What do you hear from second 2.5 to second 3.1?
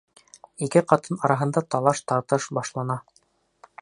башлана.